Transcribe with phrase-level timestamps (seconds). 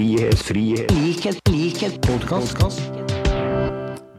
[0.00, 2.78] frihet, frihet, likhet, likhet, podkast.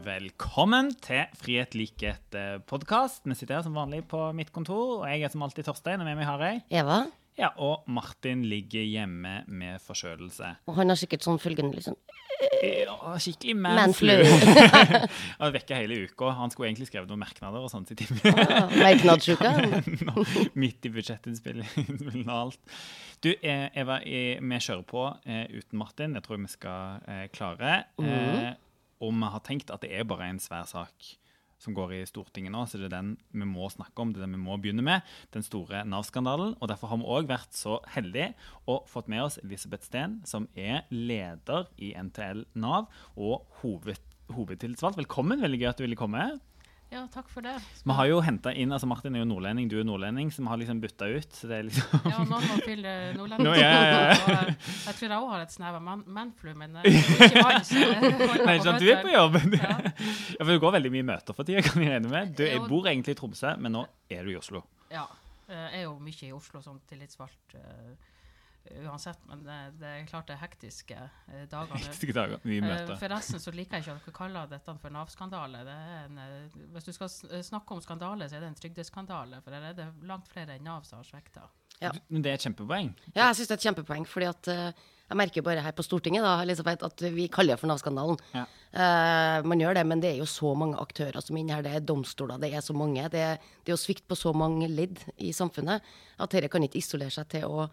[0.06, 2.36] Velkommen til Frihet likhet
[2.70, 3.24] podkast.
[3.26, 6.06] Vi sitter her som vanlig på mitt kontor, og jeg er som alltid Torstein, og
[6.06, 7.00] med meg har jeg Eva.
[7.38, 10.50] Ja, og Martin ligger hjemme med forkjølelse.
[10.68, 11.96] Og han har sikkert sånn følgende liksom
[12.62, 14.12] Ja, skikkelig Manflu.
[15.40, 16.32] Han vekker vekke hele uka.
[16.38, 18.20] Han skulle egentlig skrevet noen merknader og sånt i timen.
[18.76, 19.52] Merknadssjuka.
[20.62, 22.76] Midt i budsjettinnspillingen og alt.
[23.22, 26.18] Du, eh, Eva, eh, vi kjører på eh, uten Martin.
[26.18, 27.74] Jeg tror vi skal eh, klare.
[27.98, 28.58] Mm.
[29.02, 31.14] og vi har tenkt at det er bare en svær sak
[31.62, 34.26] som går i Stortinget nå, så det er den vi må snakke om, det er
[34.26, 35.06] den vi må begynne med.
[35.34, 36.56] Den store Nav-skandalen.
[36.58, 38.32] Og derfor har vi òg vært så heldige
[38.66, 44.00] og fått med oss Elisabeth Steen, som er leder i NTL Nav og hoved,
[44.32, 45.00] hovedtillitsvalgt.
[45.04, 46.32] Velkommen, veldig gøy at du ville komme.
[46.92, 47.54] Ja, takk for det.
[47.88, 50.50] Vi har jo hentet inn, altså Martin er jo nordlending, du er nordlending, så vi
[50.50, 51.30] har liksom bytta ut.
[51.38, 52.02] så det er liksom...
[52.12, 53.46] Ja, noen må fylle nordlending.
[53.48, 54.10] No, ja, ja, ja.
[54.12, 57.46] Og, eh, Jeg tror jeg òg har et snev av man manflu, men eh, ikke
[57.46, 57.64] vann.
[58.44, 59.40] Nei, ikke sant, du er på jobb.
[59.56, 59.72] Ja.
[60.36, 62.36] Ja, for Det går veldig mye møter for tida, kan jeg regne med.
[62.36, 64.60] Du jeg bor egentlig i Tromsø, men nå er du i Oslo.
[64.92, 65.06] Ja.
[65.48, 67.92] eh, Jeg er jo mye i Oslo som tillitsvalgt eh,
[68.86, 71.78] uansett, men det, det er klart det er hektiske eh, dagene.
[71.80, 71.88] nå.
[71.88, 72.94] Hektiske dager, mye Eh, møter.
[73.00, 75.64] Forresten så liker jeg ikke at dere kaller dette for Nav-skandale.
[75.66, 77.10] Det er en, eh, Hvis du skal
[77.42, 79.42] snakke om skandale, så er det en trygdeskandale.
[79.42, 81.48] For der er det langt flere enn Nav som har svekta.
[81.82, 81.90] Ja.
[82.08, 82.92] Men det er et kjempepoeng.
[83.16, 85.82] Ja, jeg syns det er et kjempepoeng, fordi at eh, jeg merker bare her på
[85.84, 88.16] Stortinget da, Elisabeth, at vi kaller det for Nav-skandalen.
[88.32, 88.44] Ja.
[88.72, 91.66] Eh, man gjør det, men det er jo så mange aktører som er inne her.
[91.66, 93.02] Det er domstoler, det er så mange.
[93.12, 93.24] Det,
[93.64, 95.82] det er jo svikt på så mange ledd i samfunnet
[96.22, 97.66] at dette kan ikke isolere seg til å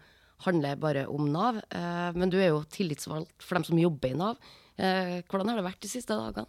[0.44, 1.60] handle bare om Nav.
[1.68, 4.40] Eh, men du er jo tillitsvalgt for dem som jobber i Nav.
[4.76, 6.48] Eh, hvordan har det vært de siste dagene?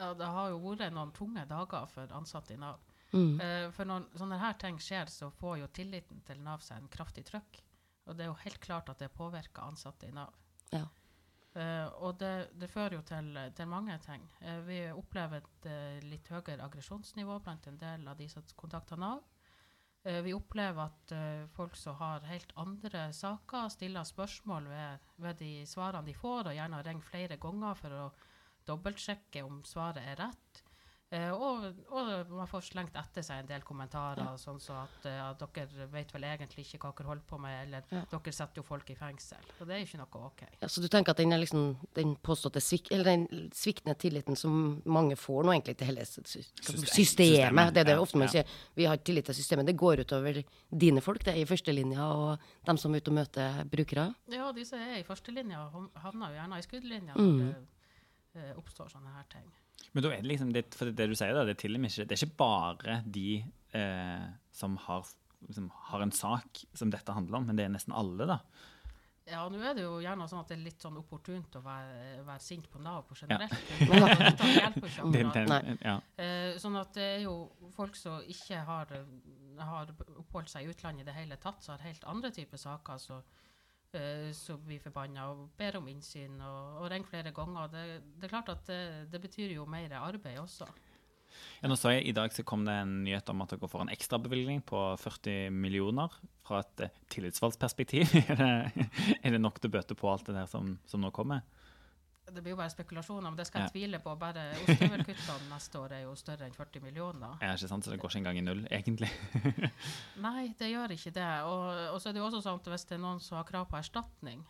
[0.00, 2.80] Ja, det har jo vært noen tunge dager for ansatte i Nav.
[3.12, 3.36] Mm.
[3.40, 6.90] Eh, for når sånne her ting skjer, så får jo tilliten til Nav seg en
[6.92, 7.60] kraftig trøkk.
[8.08, 10.34] Og det er jo helt klart at det påvirker ansatte i Nav.
[10.72, 10.86] Ja.
[11.52, 14.22] Uh, og det, det fører jo til, til mange ting.
[14.40, 18.96] Uh, vi opplever et uh, litt høyere aggresjonsnivå blant en del av de som kontakter
[18.96, 19.20] Nav.
[20.04, 25.38] Eh, vi opplever at eh, folk som har helt andre saker, stiller spørsmål ved, ved
[25.38, 28.08] de svarene de får, og gjerne ringer flere ganger for å
[28.66, 30.61] dobbeltsjekke om svaret er rett.
[31.12, 35.16] Eh, og, og man får slengt etter seg en del kommentarer, sånn så at eh,
[35.18, 38.00] ja, dere vet vel egentlig ikke hva dere holder på med, eller Ja.
[38.14, 39.42] dere setter jo folk i fengsel.
[39.60, 40.40] Og det er ikke noe OK.
[40.62, 44.40] Ja, så du tenker at den, er liksom, den påståtte svik, eller den sviktende tilliten
[44.40, 48.00] som mange får nå egentlig til hele sy- sy- systemet, systemet, det er det ja,
[48.06, 48.38] ofte man ja.
[48.38, 50.40] sier, vi har tillit til systemet, det går utover
[50.72, 54.08] dine folk, det er i førstelinja, og dem som er ute og møter brukere.
[54.32, 55.66] Ja, de som er i førstelinja,
[56.06, 57.52] havner jo gjerne i skuddlinja når Mm.
[57.52, 59.44] det eh, oppstår sånne her ting.
[59.92, 62.16] Men da er det liksom, det, for det du sier da, det er ikke, det
[62.16, 63.26] er ikke bare de
[63.76, 65.08] eh, som har,
[65.52, 68.38] som har en sak som dette handler om, men det er nesten alle da.
[69.28, 72.22] Ja, nå er det jo gjerne sånn at det er litt sånn opportunt å være,
[72.26, 73.54] være sint på Nav på generelt.
[73.78, 74.70] Ja.
[75.12, 75.94] Det, det, ja.
[76.20, 77.36] Eh, sånn at det er jo
[77.76, 78.90] folk som ikke har,
[79.60, 82.98] har oppholdt seg i utlandet i det hele tatt, som har helt andre typer saker,
[83.02, 83.51] så, eh,
[84.36, 87.68] så blir forbanna og ber om innsyn og, og ringer flere ganger.
[87.72, 87.84] Det,
[88.16, 88.80] det er klart at det,
[89.12, 90.68] det betyr jo mer arbeid også.
[91.62, 93.84] Ja, nå så jeg I dag så kom det en nyhet om at dere får
[93.84, 96.12] en ekstrabevilgning på 40 millioner.
[96.46, 98.16] Fra et eh, tillitsvalgsperspektiv.
[98.32, 98.88] er, det,
[99.22, 101.44] er det nok til å bøte på alt det der som, som nå kommer?
[102.24, 103.66] Det blir jo bare spekulasjoner, men det skal Ja.
[103.66, 104.12] jeg tvile på.
[104.18, 107.36] Bare ostehøvelkuttene neste år er jo større enn 40 millioner.
[107.42, 107.84] Er ikke sant?
[107.84, 109.10] Så det går ikke engang i null, egentlig.
[110.22, 111.28] Nei, det gjør ikke det.
[111.44, 113.44] Og, og så er det jo også sånn at hvis det er noen som har
[113.48, 114.44] krav på erstatning,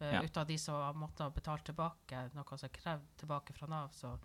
[0.00, 0.22] uh, Ja.
[0.24, 3.90] ut av de som har måttet betale tilbake noe som er krevd tilbake fra Nav,
[3.94, 4.18] så,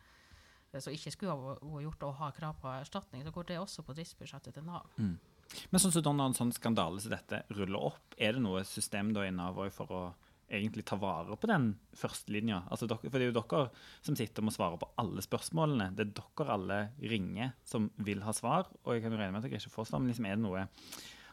[0.73, 3.83] eh, så ikke skulle ha gjort å ha krav på erstatning, så går det også
[3.85, 4.87] på driftsbudsjettet til Nav.
[4.97, 8.63] Men sånn som så når en sånn skandale som dette ruller opp, er det noe
[8.63, 10.01] system da i Nav for å
[10.47, 12.61] egentlig ta vare på den førstelinja?
[12.71, 13.67] Altså for det er jo dere
[14.05, 15.91] som sitter og må svare på alle spørsmålene.
[15.97, 19.43] Det er dere alle ringer som vil ha svar, og jeg kan jo regne med
[19.43, 20.67] at dere ikke får svar, men liksom er det noe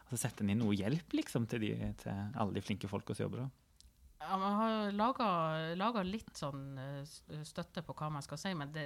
[0.05, 3.25] altså Setter en inn noe hjelp liksom til, de, til alle de flinke folka som
[3.25, 3.47] jobber da?
[4.21, 8.85] Ja, man har laga litt sånn eh, støtte på hva man skal si, men det,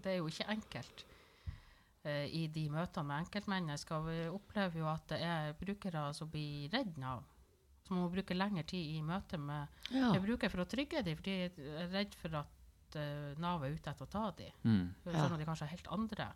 [0.00, 1.04] det er jo ikke enkelt.
[2.02, 6.68] Eh, I de møtene med enkeltmennesker vi opplever jo at det er brukere som blir
[6.72, 7.24] redd Nav.
[7.90, 10.12] Som hun bruker lengre tid i møte med Ja.
[10.14, 13.74] Jeg bruker for å trygge dem, for de er redd for at uh, Nav er
[13.74, 14.52] ute etter å ta dem.
[14.62, 14.84] Mm.
[15.08, 16.28] Selv at de kanskje har helt andre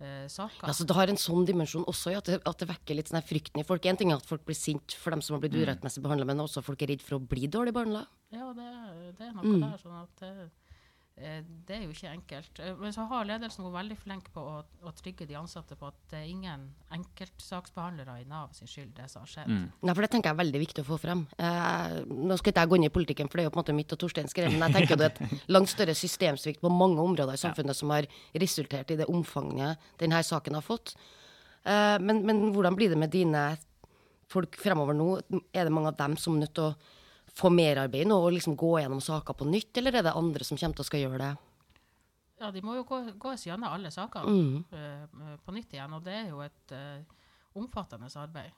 [0.00, 0.66] eh, saker.
[0.66, 3.12] Ja, så det har en sånn dimensjon også, ja, at, det, at det vekker litt
[3.12, 3.86] sånn frykten i folk.
[3.86, 6.42] En ting er at folk blir sint for dem som har blitt urettmessig behandla, men
[6.42, 8.02] også folk er redd for å bli dårlig behandla.
[8.34, 8.68] Ja, det,
[9.20, 9.60] det er noe Mm.
[9.62, 9.78] der.
[9.78, 10.48] sånn at det, Eh,
[11.14, 12.58] det er jo ikke enkelt.
[12.58, 15.86] Eh, Men så har ledelsen vært veldig flink på å, å trygge de ansatte på
[15.86, 19.52] at det er ingen enkeltsaksbehandlere i Nav sin skyld, det som har skjedd.
[19.52, 19.68] Mm.
[19.78, 21.22] Nei, for Det tenker jeg er veldig viktig å få frem.
[21.38, 23.62] Eh, nå skal ikke jeg gå inn i politikken, for det er jo på en
[23.62, 26.72] måte mitt og Torsteins greie, men jeg tenker det er et langt større systemsvikt på
[26.74, 28.10] mange områder i samfunnet som har
[28.42, 30.96] resultert i det omfanget denne saken har fått.
[31.62, 33.46] Eh, men, men hvordan blir det med dine
[34.34, 35.08] folk fremover nå?
[35.54, 36.74] Er det mange av dem som er nødt til å
[37.34, 40.58] få merarbeid nå og liksom gå gjennom saker på nytt, eller er det andre som
[40.60, 41.32] kommer til å skal gjøre det?
[42.40, 44.64] Ja, de må jo gå, gås gjennom alle sakene Mm.
[44.74, 47.02] uh, på nytt igjen, og det er jo et uh,
[47.58, 48.52] omfattende arbeid.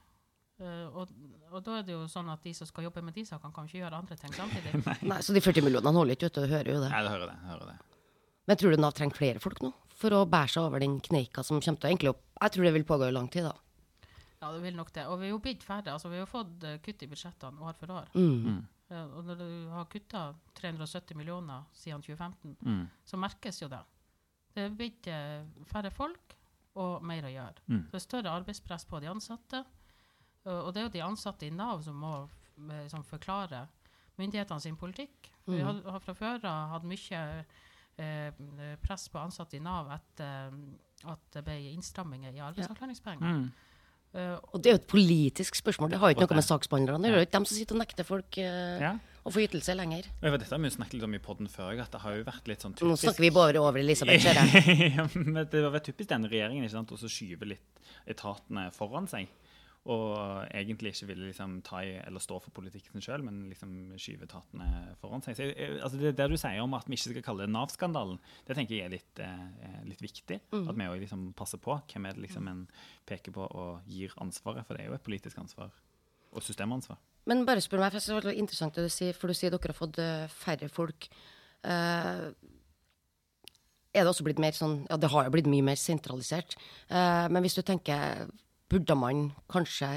[0.56, 1.10] Uh, og,
[1.52, 3.68] og da er det jo sånn at de som skal jobbe med de sakene, kan
[3.68, 4.72] ikke gjøre andre ting samtidig.
[5.10, 6.46] Nei, Så de 40 millionene holder ikke, vet du.
[6.48, 6.88] Du hører jo det.
[6.92, 7.36] Nei, jeg hører det.
[7.50, 7.76] hører det.
[8.46, 9.72] Men tror du Nav trenger flere folk nå?
[9.96, 12.66] For å bære seg over den kneika som kommer til å egentlig opp Jeg tror
[12.68, 13.54] det vil pågå i lang tid, da.
[14.46, 15.04] Ja, det vil nok det.
[15.10, 15.92] Og vi er jo blitt færre.
[15.92, 18.08] Altså, vi har fått eh, kutt i budsjettene år for år.
[18.14, 18.60] Mm.
[18.88, 20.22] Eh, og når du har kutta
[20.54, 22.86] 370 millioner siden 2015, Mm.
[23.04, 23.82] så merkes jo det.
[24.54, 26.36] Det er blitt eh, færre folk
[26.76, 27.64] og mer å gjøre.
[27.68, 27.82] Mm.
[27.90, 29.64] Det er større arbeidspress på de ansatte.
[30.46, 33.66] Og og det er jo de ansatte i Nav som må liksom, forklare
[34.18, 35.32] myndighetene sin politikk.
[35.46, 37.44] Vi har, har fra før av hatt mye
[37.98, 40.54] eh, press på ansatte i Nav etter
[41.10, 43.26] at det ble innstramminger i arbeidsavklaringspenger.
[43.26, 43.50] Mm.
[44.14, 45.90] Eh, Og det er jo et politisk spørsmål.
[45.90, 47.12] Det har jo ikke noe med saksbehandlerne å gjøre.
[47.12, 48.92] Det er jo ikke dem som sitter og nekter folk eh, Ja.
[49.26, 50.06] å få ytelse lenger.
[50.22, 52.46] Vet, dette har vi snakket litt om i podden før, at det har jo vært
[52.48, 54.92] litt sånn typisk Nå snakker vi bare over Elisabeth, ser jeg.
[54.98, 56.92] ja, men det har vært typisk denne regjeringen ikke sant?
[56.94, 59.28] å skyve litt etatene foran seg.
[59.86, 64.26] Og egentlig ikke ville liksom ta i, eller stå for politikken sjøl, men liksom skyve
[64.26, 64.66] etatene
[64.98, 65.36] foran seg.
[65.38, 68.18] Så jeg, altså det, det du sier om at vi ikke skal kalle det Nav-skandalen,
[68.48, 70.40] det tenker jeg er litt, eh, litt viktig.
[70.58, 72.64] At vi òg liksom passer på hvem er det liksom en
[73.06, 75.70] peker på og gir ansvaret, for det er jo et politisk ansvar.
[76.34, 76.98] Og systemansvar.
[77.26, 79.70] Men bare spør meg, for det var interessant det du sier, for du sier dere
[79.70, 81.08] har fått eh, færre folk.
[81.66, 82.30] Uh,
[83.96, 86.54] er det også blitt mer sånn Ja, det har jo blitt mye mer sentralisert.
[86.90, 88.28] Uh, men hvis du tenker,
[88.70, 89.90] burde man kanskje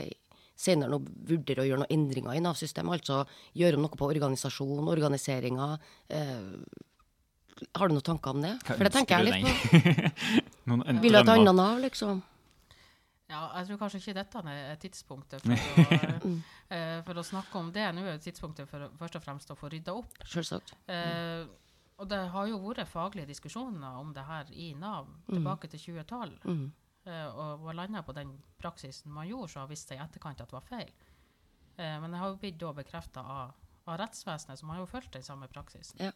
[0.60, 1.00] senere nå
[1.30, 3.00] vurdere å gjøre noen endringer i Nav-systemet?
[3.00, 3.24] Altså
[3.58, 5.72] gjøre noe på organisasjon, organiseringa?
[6.12, 6.50] Eh,
[7.76, 8.56] har du noen tanker om det?
[8.68, 10.04] For det tenker jeg litt på.
[11.04, 12.22] Vil du ha et annet Nav, liksom?
[13.30, 15.54] Ja, jeg tror kanskje ikke dette er tidspunktet for
[16.26, 16.32] å,
[16.74, 17.86] eh, for å snakke om det.
[17.94, 20.16] Nå er tidspunktet for først og fremst å få rydda opp.
[20.26, 20.74] Selvsagt.
[20.90, 21.46] Eh,
[22.00, 26.38] og det har jo vært faglige diskusjoner om det her i Nav tilbake til 2012.
[26.48, 26.66] Mm.
[27.08, 30.42] Eh, og var landa på den praksisen man gjorde, så har vist seg i etterkant
[30.44, 30.92] at det var feil.
[31.78, 33.54] Eh, men det har jo blitt bekrefta av,
[33.86, 36.02] av rettsvesenet, som har jo fulgt den samme praksisen.
[36.10, 36.12] Ja.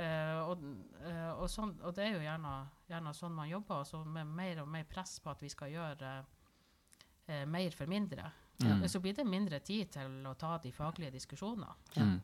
[0.00, 0.62] Uh, og,
[1.02, 2.50] uh, og, sånn, og det er jo gjerne,
[2.88, 6.12] gjerne sånn man jobber, altså med mer og mer press på at vi skal gjøre
[6.22, 8.30] uh, mer for mindre.
[8.60, 8.82] Mm.
[8.88, 11.72] Så blir det mindre tid til å ta de faglige diskusjonene.
[11.96, 12.16] Mm.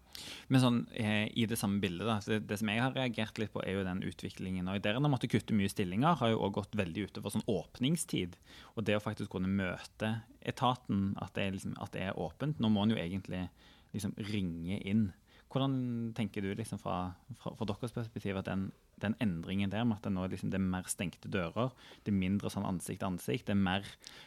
[0.53, 3.53] Men sånn, eh, i det samme bildet, da, det, det som jeg har reagert litt
[3.55, 4.69] på, er jo den utviklingen.
[4.69, 7.47] Og Der en har måttet kutte mye stillinger, har jo også gått veldig utover sånn
[7.49, 8.37] åpningstid.
[8.77, 10.13] Og det å faktisk kunne møte
[10.47, 12.61] etaten, at det er, liksom, at det er åpent.
[12.61, 13.47] Nå må en jo egentlig
[13.95, 15.09] liksom ringe inn.
[15.53, 15.77] Hvordan
[16.17, 18.67] tenker du liksom fra, fra, fra deres perspektiv at den,
[19.03, 21.71] den endringen der, med at det nå liksom, det er mer stengte dører,
[22.05, 23.87] det er mindre sånn ansikt til ansikt, det er mer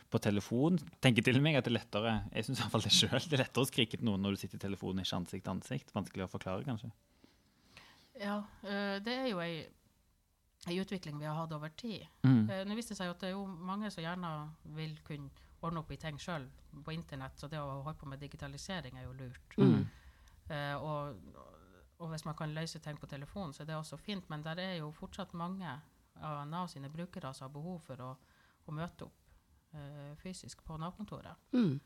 [0.09, 2.93] på telefon tenker til meg at det er lettere jeg synes i hvert fall det
[2.95, 5.45] selv, det er lettere å skrike til noen når du sitter i telefonen, ikke ansikt
[5.45, 5.93] til ansikt.
[5.95, 6.93] Vanskelig å forklare, kanskje.
[8.19, 9.67] Ja, eh, det er jo ei,
[10.67, 12.07] ei utvikling vi har hatt over tid.
[12.23, 12.41] Mm.
[12.49, 14.31] Eh, Nå viste det seg at det er jo mange som gjerne
[14.75, 15.31] vil kunne
[15.63, 16.45] ordne opp i ting sjøl
[16.85, 19.57] på internett, så det å holde på med digitalisering er jo lurt.
[19.59, 19.87] Mm.
[20.49, 21.19] Eh, og,
[21.99, 24.61] og hvis man kan løse ting på telefon, så er det også fint, men der
[24.63, 25.75] er jo fortsatt mange
[26.19, 28.09] av Nav sine brukere som har behov for å,
[28.65, 31.51] å møte opp eh, fysisk på Nav-kontoret.
[31.55, 31.79] Mm.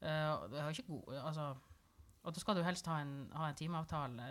[0.00, 1.50] Ikke god, altså,
[2.24, 4.28] og da skal du helst ha en, ha en timeavtale,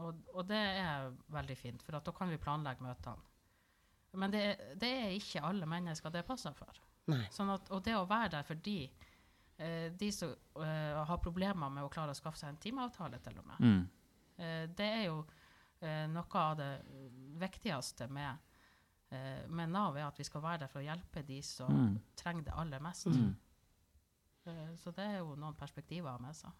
[0.00, 3.30] og, og det er veldig fint, for da kan vi planlegge møtene.
[4.14, 4.42] Men det,
[4.78, 6.76] det er ikke alle mennesker det passer for.
[7.34, 8.86] Sånn at, og det å være der for de,
[9.98, 13.46] de som eh, har problemer med å klare å skaffe seg en timeavtale, til og
[13.46, 13.88] med, Mm.
[14.38, 15.24] eh, det er jo
[15.80, 16.82] eh, noe av det
[17.38, 18.38] viktigste med,
[19.10, 22.00] eh, med Nav, er at vi skal være der for å hjelpe de som Mm.
[22.16, 23.06] trenger det aller mest.
[23.06, 23.36] Mm.
[24.46, 26.50] Eh, så det er jo noen perspektiver å ha med seg.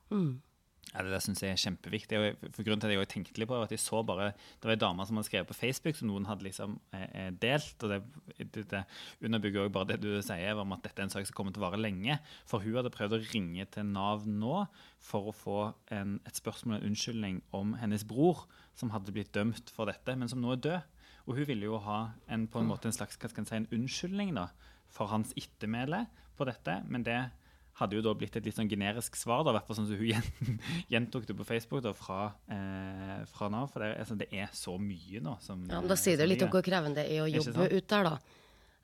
[0.92, 2.18] Ja, det der synes jeg er kjempeviktig.
[2.18, 4.72] og for grunnen til at jeg tenkte litt på at jeg så bare, Det var
[4.72, 7.82] en dame som hadde skrevet på Facebook, som noen hadde liksom eh, eh, delt.
[7.82, 8.00] og Det,
[8.52, 8.84] det, det
[9.22, 11.62] underbygger også bare det du sier om at dette er en sak som kommer til
[11.62, 12.18] å vare lenge.
[12.46, 14.66] For hun hadde prøvd å ringe til Nav nå
[15.00, 15.60] for å få
[15.90, 20.30] en, et spørsmål, en unnskyldning, om hennes bror, som hadde blitt dømt for dette, men
[20.30, 20.90] som nå er død.
[21.26, 23.70] Og hun ville jo ha en, på en måte en slags hva skal si, en
[23.72, 24.50] unnskyldning da,
[24.92, 26.04] for hans ettermæle
[26.36, 27.18] på dette, men det
[27.81, 30.61] hadde jo da blitt et litt sånn generisk svar, da, hvert sånn som hun
[30.93, 33.73] gjentok det på Facebook da, fra, eh, fra Nav.
[33.73, 36.31] For det, er- altså, det er så mye nå som Ja, men Da sier det
[36.31, 38.16] litt om hvor krevende det er å jobbe ut der, da.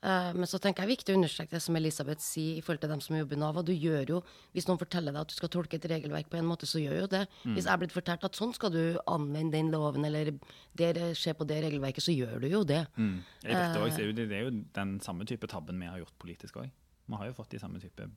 [0.01, 2.61] Uh, men så tenker jeg det er viktig å understreke det som Elisabeth sier i
[2.65, 3.59] forhold til dem som jobber i Nav.
[3.61, 4.21] Og du gjør jo,
[4.55, 7.03] hvis noen forteller deg at du skal tolke et regelverk på en måte, så gjør
[7.03, 7.21] jo det.
[7.43, 7.53] Mm.
[7.53, 10.33] Hvis jeg er blitt fortalt at sånn skal du anvende den loven, eller
[10.73, 10.89] det
[11.21, 12.81] se på det regelverket, så gjør du jo det.
[12.97, 13.19] Mm.
[13.45, 16.73] Også, det, det er jo den samme type tabben vi har gjort politisk òg.
[17.05, 18.09] Vi har jo fått de samme type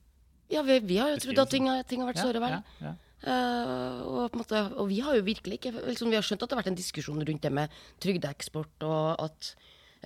[0.49, 2.49] Ja, vi, vi har jo trodd at ting, har- ting har vært såre vel.
[2.51, 2.93] ja, ja.
[3.25, 6.53] Uh, og, måte, og vi har jo virkelig ikke liksom, Vi har skjønt at det
[6.53, 7.69] har vært en diskusjon rundt det med
[8.03, 9.55] trygdeeksport, og at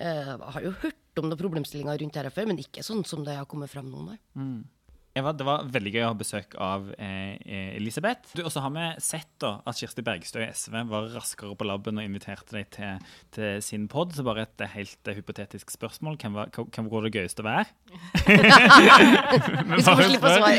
[0.00, 3.34] uh, har jo hørt om noen problemstillinger rundt dette før, men ikke sånn som det
[3.36, 4.18] har kommet frem nå, nei.
[5.20, 7.36] Eva, det var veldig gøy å ha besøk av eh,
[7.76, 8.32] Elisabeth.
[8.36, 11.66] Du, Og så har vi sett da at Kirsti Bergstø i SV var raskere på
[11.68, 12.98] labben og inviterte deg til,
[13.36, 14.14] til sin pod.
[14.16, 16.18] Så bare et helt uh, hypotetisk spørsmål.
[16.20, 17.68] Hvem var, hvem- var det gøyeste å være?
[19.70, 20.58] Vi skal slippe å svare.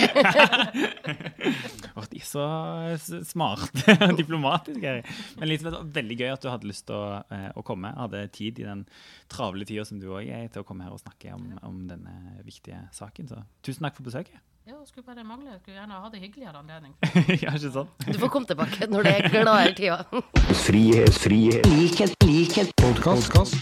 [2.12, 4.94] De er så smarte og diplomatiske.
[5.38, 7.92] Men Elisabeth, det var veldig gøy at du hadde lyst til å, eh, å komme.
[7.98, 8.84] Hadde tid i den
[9.32, 12.16] travle tida som du òg er, til å komme her og snakke om, om denne
[12.48, 13.30] viktige saken.
[13.32, 14.40] Så tusen takk for besøket.
[14.62, 15.50] Ja, det skulle bare mangle.
[15.56, 16.92] Jeg skulle gjerne ha det hyggeligere anledning.
[17.42, 18.04] ja, ikke sant?
[18.06, 20.22] Du får komme tilbake når det er gladere tida.
[20.62, 23.58] Frihet, frihet, likhet, likhet, podkast.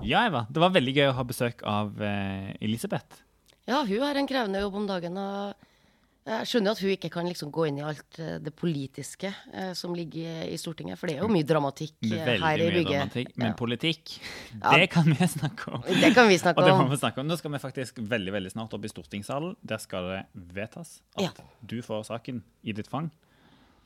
[0.00, 0.46] Ja, Eva.
[0.48, 3.20] Det var veldig gøy å ha besøk av eh, Elisabeth.
[3.68, 5.20] Ja, hun har en krevende jobb om dagen.
[5.20, 5.73] og
[6.24, 9.72] jeg skjønner at hun ikke kan liksom gå inn i alt eh, det politiske eh,
[9.76, 12.76] som ligger i, Stortinget, for det er jo mye dramatikk eh, Veldig her i mye
[12.78, 12.92] bygget.
[12.94, 13.32] dramatikk.
[13.36, 13.56] Men Ja.
[13.58, 14.14] politikk,
[14.62, 14.72] Ja.
[14.78, 15.82] det kan vi snakke om.
[15.88, 17.28] Det kan vi snakke Og det må vi snakke om.
[17.28, 19.56] Nå skal vi faktisk veldig veldig snart opp i stortingssalen.
[19.62, 20.22] Der skal det
[20.54, 21.30] vedtas at Ja.
[21.66, 23.10] du får saken i ditt fang.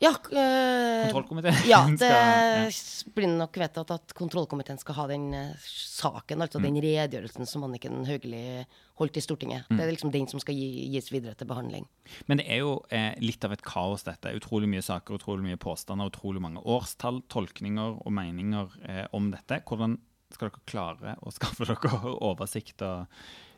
[0.00, 6.44] Ja, øh, Kontrollkomiteen Ja, det blir nok vedtatt at kontrollkomiteen skal ha den eh, saken,
[6.44, 6.66] altså Mm.
[6.68, 8.64] den redegjørelsen som Anniken Hauglie
[9.00, 9.66] holdt i Stortinget.
[9.70, 9.76] Mm.
[9.76, 11.88] Det er liksom den som skal gi, gis videre til behandling.
[12.30, 14.30] Men det er jo eh, litt av et kaos, dette.
[14.38, 19.62] Utrolig mye saker, utrolig mye påstander, utrolig mange årstall, tolkninger og meninger eh, om dette.
[19.66, 19.98] Hvordan
[20.34, 23.06] skal dere klare å skaffe dere oversikt og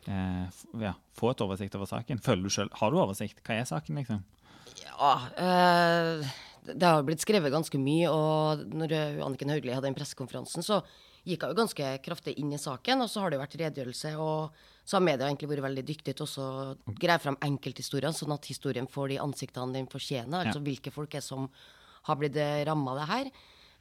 [0.09, 0.45] eh,
[0.81, 2.17] ja, få et oversikt over saken?
[2.21, 3.41] Du selv, Har du oversikt?
[3.45, 4.23] Hva er saken, liksom?
[4.79, 6.31] Ja, eh,
[6.71, 10.81] det har blitt skrevet ganske mye, og når eh, Anniken Hauglie hadde den pressekonferansen, så
[11.27, 14.13] gikk hun jo ganske kraftig inn i saken, og så har det jo vært redegjørelse,
[14.17, 16.47] og så har media egentlig vært veldig dyktige til å
[16.97, 21.25] greie frem enkelthistorier, sånn at historien får de ansiktene den fortjener, altså hvilke folk er
[21.25, 21.49] som
[22.07, 23.31] har blitt ramma av det her.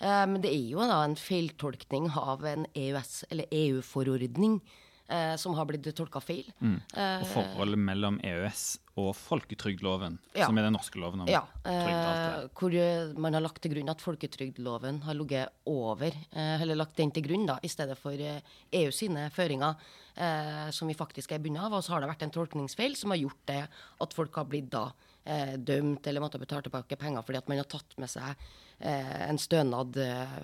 [0.00, 4.61] Eh, Men det er jo da en feiltolkning av en EØS- eller EU-forordning
[5.10, 6.46] eh, som har blitt tolka feil.
[6.62, 10.46] Og forholdet mellom EØS og folketrygdloven, Ja.
[10.46, 13.72] som er den norske loven om Ja, trygd eh, hvor eh, man har lagt til
[13.74, 17.96] grunn at folketrygdloven har ligget over, eh, eller lagt den til grunn da, i stedet
[17.98, 18.40] for eh,
[18.72, 19.76] EU sine føringer,
[20.16, 21.72] eh, som vi faktisk er bundet av.
[21.78, 23.62] Og så har det vært en tolkningsfeil som har gjort det
[24.00, 24.90] at folk har blitt da
[25.24, 28.36] eh, dømt eller måtte betale tilbake penger fordi at man har tatt med seg
[28.80, 30.40] eh, en stønad eh,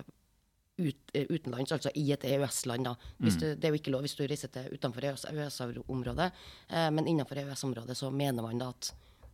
[0.77, 2.87] ut, eh, utenlands, altså i et EØS-land.
[3.19, 3.29] Mm.
[3.29, 6.31] du, det er jo ikke lov hvis du reiser til utenfor EØS-området,
[6.69, 8.91] eh, men innenfor EØS-området så mener man da at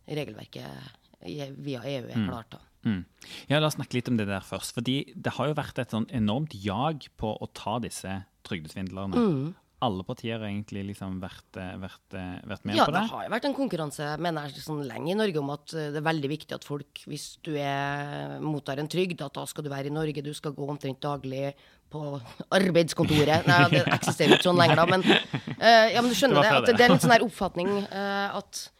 [0.08, 2.50] regelverket via EU er klart.
[2.50, 2.58] da.
[2.84, 3.04] Mm.
[3.48, 4.74] Ja, La oss snakke litt om det der først.
[4.76, 9.16] fordi Det har jo vært et sånn enormt jag på å ta disse trygdesvindlerne.
[9.16, 9.54] Mm.
[9.84, 13.04] Alle partier har egentlig liksom vært, eh, vært, eh, vært med Ja, på det Ja,
[13.04, 13.10] det.
[13.10, 16.00] har jo vært en konkurranse mener jeg, sånn lenge i Norge om at eh, det
[16.00, 19.70] er veldig viktig at folk, hvis du er, mottar en trygd, at da skal du
[19.70, 21.52] være i Norge, du skal gå omtrent daglig
[21.92, 23.46] på arbeidskontoret.
[23.46, 26.54] Nei, det eksisterer ikke sånn lenger, da, men, uh, ja, men du skjønner det.
[26.54, 26.76] At det.
[26.78, 28.70] det er en sånn oppfatning uh, at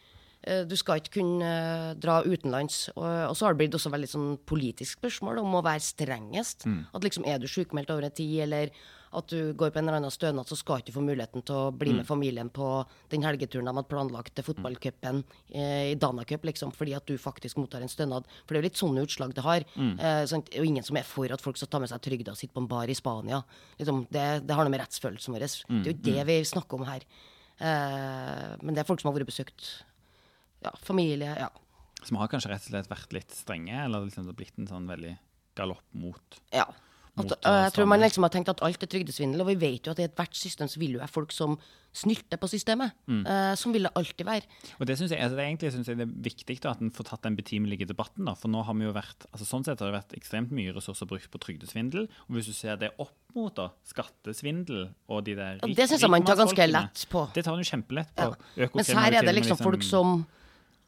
[0.68, 2.90] du skal ikke kunne dra utenlands.
[2.98, 6.66] Og, og så har det blitt også veldig sånn politisk spørsmål om å være strengest.
[6.68, 6.82] Mm.
[6.92, 8.74] At liksom er du sykemeldt over en tid, eller
[9.16, 11.54] at du går på en eller annen stønad, så skal ikke du få muligheten til
[11.54, 11.96] å bli Mm.
[12.02, 15.22] med familien på den helgeturen de hadde planlagt til fotballcupen
[15.54, 18.24] eh, i Danacup, liksom, fordi at du faktisk mottar en stønad.
[18.46, 19.64] For det er jo litt sånne utslag det har.
[19.76, 19.98] Mm.
[20.00, 20.24] Eh,
[20.58, 22.60] er ingen som er for at folk skal ta med seg trygda og sitte på
[22.64, 23.42] en bar i Spania.
[23.78, 25.46] Liksom, det, det har noe med rettsfølelsen vår.
[25.68, 27.02] Mm, Det er jo det vi snakker om her.
[27.60, 29.82] Eh, men det er folk som har vært besøkt.
[30.64, 31.34] Ja, familie.
[31.38, 31.50] ja.
[32.04, 34.66] Som har kanskje rett og slett vært litt strenge, eller liksom det har blitt en
[34.68, 35.14] sånn veldig
[35.56, 36.66] galopp mot Ja.
[37.14, 39.54] At, Mot øh, jeg tror man liksom har tenkt at alt er trygdesvindel, og vi
[39.60, 41.54] vet jo at i ethvert system så vil jo være folk som
[41.94, 42.90] snylter på systemet.
[43.06, 43.20] Mm.
[43.22, 44.48] Uh, som vil det alltid være.
[44.82, 46.90] Og det synes jeg, altså det egentlig synes jeg det er viktig da, at en
[46.90, 48.26] får tatt den betimelige debatten.
[48.26, 50.74] da, For nå har vi jo vært, altså sånn sett har det vært ekstremt mye
[50.74, 52.08] ressurser brukt på trygdesvindel.
[52.26, 56.02] Og hvis du ser det opp mot da, skattesvindel og de der Ja, det synes
[56.02, 57.28] jeg man tar ganske lett på.
[57.34, 58.32] Det tar man jo kjempelett på.
[58.58, 58.72] Ja.
[58.74, 60.24] Mens her er det Økokriminalitet liksom folk som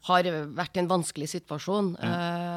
[0.07, 1.95] har vært i en vanskelig situasjon.
[2.03, 2.56] eh,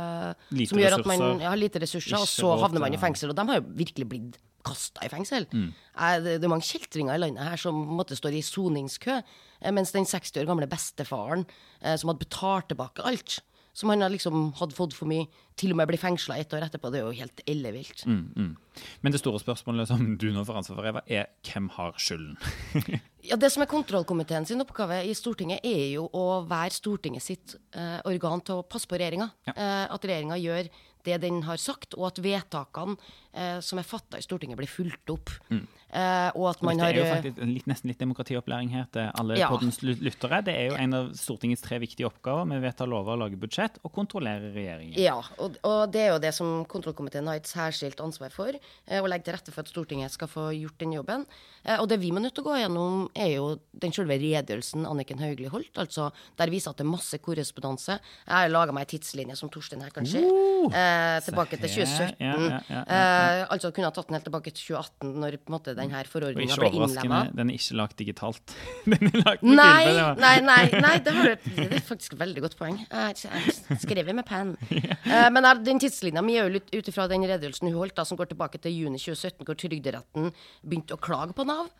[0.50, 3.32] Lite som gjør at man har ja, lite ressurser, og så havner man i fengsel.
[3.32, 5.46] Og de har jo virkelig blitt kasta i fengsel.
[5.50, 9.94] Eh, det, er mange kjeltringer i landet her som måtte stå i soningskø, eh, mens
[9.96, 11.46] den 60 år gamle bestefaren
[11.80, 13.40] eh, som hadde betalt tilbake alt,
[13.80, 15.26] som han liksom hadde fått for mye,
[15.60, 18.04] til og med blir fengsla ett år etterpå, det er jo helt ellevilt.
[18.06, 22.36] Men det store spørsmålet som du nå får ansvar for, Eva, er hvem har skylden?
[23.20, 27.52] Ja, Det som er kontrollkomiteen sin oppgave i Stortinget, er jo å være Stortinget sitt
[27.76, 29.26] eh, organ til å passe på regjeringa.
[29.52, 30.70] Eh, at regjeringa gjør
[31.04, 32.96] det den har sagt, og at vedtakene
[33.34, 35.30] eh, som er fatta i Stortinget, blir fulgt opp.
[35.50, 38.84] Eh, og at man har Det er jo eh, faktisk litt, nesten litt demokratiopplæring her
[38.94, 39.48] til alle Ja.
[39.50, 40.38] poddens ly- lyttere.
[40.44, 42.46] Det er jo en av Stortingets tre viktige oppgaver.
[42.46, 44.94] Vi vedtar lover, lager budsjett og kontrollerer regjeringen.
[45.02, 48.52] Ja, og, og det er jo det som kontrollkomiteen har et særskilt ansvar for.
[48.86, 51.26] Eh, å legge til rette for at Stortinget skal få gjort den jobben.
[51.64, 54.86] Eh, og det vi må nødt til å gå gjennom, er jo den selve redegjørelsen
[54.86, 55.74] Anniken Hauglie holdt.
[55.76, 57.98] altså Der viser at det er masse korrespondanse.
[57.98, 60.18] Jeg har laga meg ei tidslinje som Torstein her kan se.
[60.22, 62.14] eh, tilbake til 2017.
[62.20, 62.84] Ja, ja, ja, ja,
[63.20, 66.70] Eh, altså kunne ha tatt den helt tilbake til 2018, når måte denne forordninga ble
[66.78, 67.20] innlemma.
[67.36, 68.54] den er ikke lagt digitalt.
[68.92, 70.06] den er lagt på Nei, kilde.
[70.24, 72.80] nei, nei, nei det, har det er faktisk et veldig godt poeng.
[72.90, 74.56] Jeg jeg skrev med penn.
[75.10, 78.18] Eh, Men den tidslinja mi er jo ut ifra den redegjørelsen hun holdt, da, som
[78.20, 80.30] går tilbake til juni 2017, hvor Trygderetten
[80.62, 81.70] begynte å klage på Nav.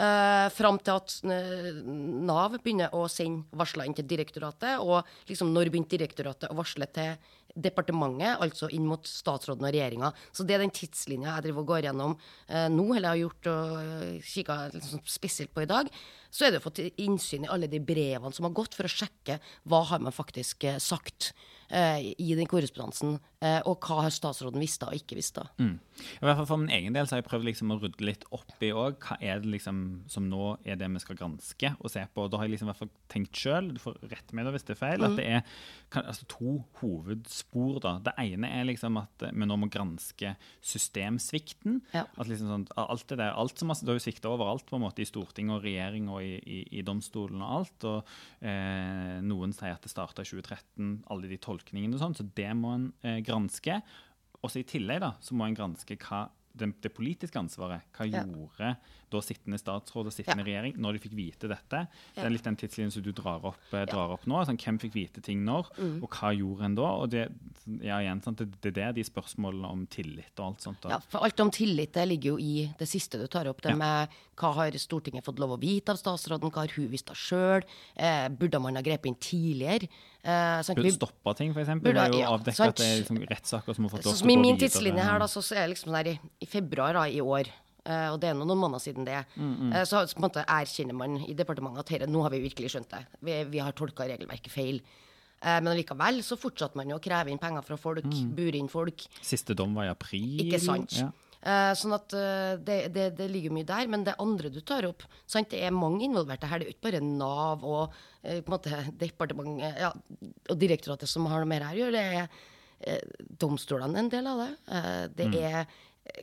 [0.00, 1.80] Uh, fram til at eh,
[2.24, 4.80] Nav begynner å sende varsler inn til direktoratet.
[4.80, 7.18] Og liksom når begynte direktoratet å varsle til
[7.50, 10.12] departementet, altså inn mot statsråden og regjeringa.
[10.32, 13.50] Så det er den tidslinja jeg driver og går gjennom uh, nå, eller har gjort
[13.52, 15.92] og kikka liksom spesielt på i dag.
[16.32, 16.72] Så er det å få
[17.04, 19.36] innsyn i alle de brevene som har gått, for å sjekke
[19.68, 21.34] hva har man faktisk uh, sagt
[21.70, 25.46] i den korrespondansen, eh, og hva har statsråden visst da og ikke visst da.
[25.60, 28.24] I hvert fall For min egen del så har jeg prøvd liksom å rydde litt
[28.34, 28.98] opp i òg.
[29.04, 32.24] Hva er det liksom som nå er det vi skal granske og se på?
[32.24, 34.54] Og Da har jeg liksom i hvert fall tenkt sjøl, du får rette meg da
[34.54, 35.44] hvis det er feil, at det er
[35.90, 37.80] kan, altså, to hovedspor.
[37.82, 37.98] da.
[37.98, 41.80] Det ene er liksom at eh, vi nå må granske systemsvikten.
[41.94, 42.06] Ja.
[42.16, 44.78] At liksom sånn, alt det der, alt som har, Det har jo svikta overalt på
[44.78, 47.88] en måte i Stortinget og regjering og i, i, i domstolen og alt.
[47.88, 48.12] og
[48.42, 52.50] eh, Noen sier at det starta i 2013, alle de tolkningene og sånn, så det
[52.56, 53.80] må en eh, granske.
[54.42, 57.82] Også i tillegg da, så må en granske hva det, det politiske ansvaret.
[57.94, 58.24] Hva Ja.
[58.24, 58.76] gjorde
[59.10, 60.62] da sittende statsråd og sittende Ja.
[60.62, 61.86] regjering når de fikk vite dette?
[62.14, 64.44] Det er litt den tidslinjen som du drar opp, eh, drar opp nå.
[64.46, 66.02] Sånn, hvem fikk vite ting når, Mm.
[66.02, 66.82] og hva gjorde en da?
[66.82, 67.28] Og det,
[67.82, 70.80] ja, igjen, sant, det, det er de spørsmålene om tillit og alt sånt.
[70.80, 70.88] Da.
[70.90, 73.60] Ja, for alt om tillit det ligger jo i det siste du tar opp.
[73.62, 77.10] Det med hva har Stortinget fått lov å vite av statsråden, hva har hun visst
[77.10, 77.62] av sjøl?
[77.96, 79.88] Eh, burde man ha grepet inn tidligere?
[80.20, 80.76] Eh, sant?
[80.76, 81.72] Burde stoppa ting, f.eks.
[81.80, 84.30] Burde- jo ja, at det er liksom rettssaker som har fått lov til å som
[84.30, 87.20] i min tidslinje her, da, så er det liksom der i, i februar da, i
[87.24, 87.48] år,
[87.80, 90.92] Uh, og det er nå noen måneder siden det, eh, så på en måte erkjenner
[90.92, 93.00] man i departementet at herre, nå har vi virkelig skjønt det.
[93.24, 94.82] Vi, vi har tolka regelverket feil.
[95.40, 98.04] Men likevel så fortsatte man jo å kreve inn penger fra folk,
[98.36, 99.06] bure inn folk.
[99.24, 100.42] Siste dom var i april.
[100.44, 100.92] Ikke sant?
[101.00, 101.08] Ja.
[101.40, 103.88] Eh, sånn at eh, det, det, det ligger mye der.
[103.88, 105.48] Men det andre du tar opp sant?
[105.54, 106.60] Det er mange involverte her.
[106.60, 109.92] Det er jo ikke bare Nav og på en måte departementet ja,
[110.52, 112.02] og direktoratet som har noe mer her å gjøre.
[112.80, 113.04] Det er
[113.40, 114.50] domstolene en del av det.
[115.16, 115.38] Det Mm.
[115.40, 115.66] er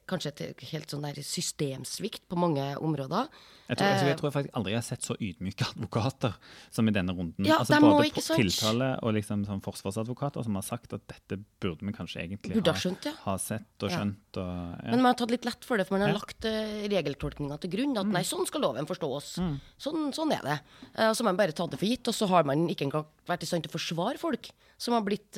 [0.08, 3.28] kanskje et helt sånn der systemsvikt på mange områder.
[3.68, 6.36] Jeg tror, jeg, Eh, jeg tror faktisk aldri jeg har sett så ydmyke advokater
[6.72, 7.46] som i denne runden.
[7.46, 11.92] Ja, altså både tiltale og liksom sånn forsvarsadvokater som har sagt at dette burde vi
[11.98, 13.14] kanskje egentlig ha skjønt, ja.
[13.26, 13.98] ha sett og Ja.
[14.00, 14.40] skjønt.
[14.40, 14.54] Og,
[14.86, 14.92] ja.
[14.92, 16.20] Men man har tatt litt lett for det, for man har Ja.
[16.22, 17.98] lagt uh, regeltolkninga til grunn.
[17.98, 18.14] At Mm.
[18.14, 19.36] nei, sånn skal loven forstås.
[19.80, 20.60] Sånn, sånn er det.
[20.96, 22.88] Eh, og så har man bare tatt det for gitt, og så har man ikke
[22.88, 25.38] engang vært i stand til å forsvare folk som har blitt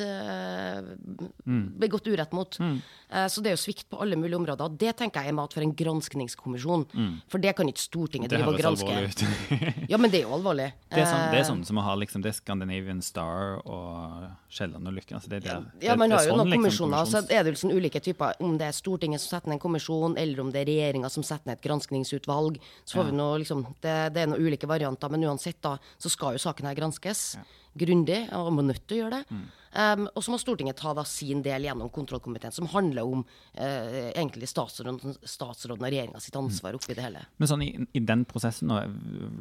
[1.45, 1.73] Mm.
[1.79, 2.57] begått urett mot.
[2.59, 4.65] Eh, så det er jo svikt på alle mulige områder.
[4.67, 6.85] Og det tenker jeg er mat for en granskningskommisjon.
[7.31, 8.35] For det kan ikke Stortinget Mm.
[8.37, 9.87] drive og granske.
[9.89, 10.71] Ja, men det er jo alvorlig.
[10.91, 14.29] det, er sånn, det er Eh, sånn som å ha liksom, det Scandinavian Star og
[14.51, 15.15] Kielland-ulykken.
[15.15, 17.55] Altså det, der- Ja, det- man har jo sånn noen liksom kommisjoner, så er det
[17.55, 18.33] jo sånn ulike typer.
[18.41, 21.23] Om det er Stortinget som setter ned en kommisjon, eller om det er regjeringa som
[21.23, 22.59] setter ned et granskningsutvalg.
[22.85, 26.09] Så får vi noe, liksom, det, det er noen ulike varianter, men uansett da, så
[26.09, 27.37] skal jo saken her granskes
[27.77, 29.35] grundig, og man må nødt til å gjøre det.
[29.35, 29.47] Mm.
[29.69, 34.09] Um, og så må Stortinget ta da sin del gjennom kontrollkomiteen, som handler om uh,
[34.09, 37.21] egentlig statsråden, statsråden og regjeringa sitt ansvar oppi det hele.
[37.37, 38.95] Men sånn i, i den prosessen øh,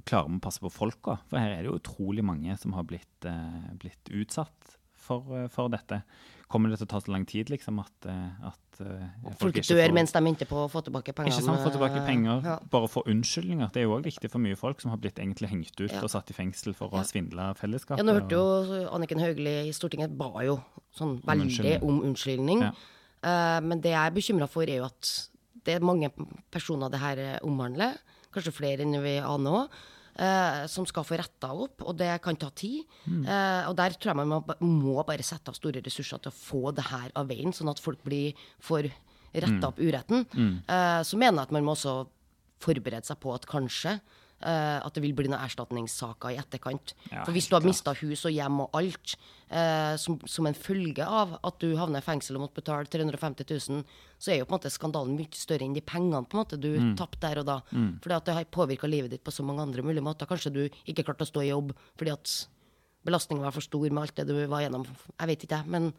[0.08, 1.16] klarer vi å passe på folka?
[1.30, 4.77] For her er det jo utrolig mange som har blitt, uh, blitt utsatt
[5.08, 6.02] for, eh, for dette.
[6.48, 9.74] Kommer det til å ta så lang tid, liksom, at, eh, at eh, Folk ikke
[9.74, 11.34] dør får- mens de venter på å få tilbake pengene.
[11.34, 12.58] Ikke sant, få tilbake penger, Ja.
[12.70, 13.72] bare få unnskyldninger.
[13.72, 16.00] Det er jo òg viktig for mye folk som har blitt egentlig hengt ut Ja.
[16.00, 17.98] og satt i fengsel for å ha svindla fellesskapet.
[17.98, 20.62] Ja, nå hørte jo Anniken Hauglie i Stortinget ba jo
[20.96, 21.82] sånn veldig unnskyldning.
[21.82, 22.60] om unnskyldning.
[22.62, 22.72] Ja.
[23.20, 25.28] Uh, men det jeg er bekymra for, er jo at
[25.64, 26.08] det er mange
[26.50, 27.98] personer det her omhandler,
[28.32, 29.68] kanskje flere enn vi aner òg,
[30.70, 32.82] som skal få retta opp, og det kan ta tid.
[33.06, 33.20] Mm.
[33.22, 36.38] Eh, og der tror jeg man må, må bare sette av store ressurser til å
[36.38, 38.90] få det her av veien, sånn at folk blir får
[39.38, 42.00] retta opp uretten, eh, så mener jeg at man må også
[42.62, 43.98] forberede seg på at kanskje
[44.40, 46.94] eh, at det vil bli noen erstatningssaker i etterkant.
[47.10, 49.14] Ja, For hvis du har mista hus og hjem og alt
[49.50, 53.48] uh, som, som en følge av at du havner i fengsel og måtte betale 350
[53.70, 53.82] 000,
[54.18, 56.60] så er jo på en måte skandalen mye større enn de pengene på en måte
[56.60, 57.58] du tapte der og da.
[58.04, 60.30] Fordi at det har påvirka livet ditt på så mange andre mulige måter.
[60.30, 62.36] Kanskje du ikke klarte å stå i jobb fordi at
[63.08, 64.84] belastningen var for stor med alt det du var gjennom.
[65.14, 65.70] Jeg vet ikke, jeg.
[65.70, 65.92] Men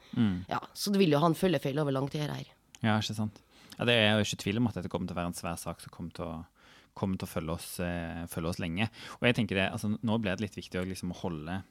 [0.52, 2.52] ja, så det vil jo ha en følgefeil over lang tid her.
[2.84, 3.40] Ja, ikke sant.
[3.80, 5.60] Ja, det er jo ikke tvil om at dette kommer til å være en svær
[5.60, 6.34] sak som kommer til å,
[7.00, 8.90] kommer til å følge, oss, eh, følge oss lenge.
[9.20, 11.62] Og jeg tenker det, altså Nå ble det litt viktig å liksom holde,